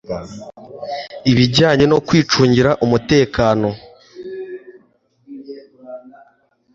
ibijyanye 1.31 1.85
no 1.91 1.97
kwicungira 2.07 2.71
umutekano, 2.85 3.69